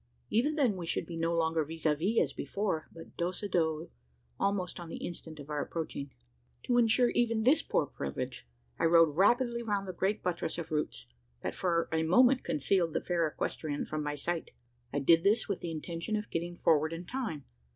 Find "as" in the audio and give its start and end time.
2.19-2.33